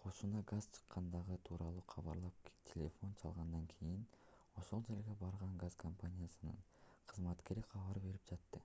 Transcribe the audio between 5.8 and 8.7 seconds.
компаниясынын кызматкери кабар берип жатты